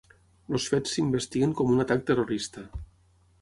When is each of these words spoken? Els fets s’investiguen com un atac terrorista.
Els 0.53 0.63
fets 0.71 0.95
s’investiguen 0.95 1.53
com 1.59 1.75
un 1.75 1.85
atac 1.85 2.03
terrorista. 2.09 2.65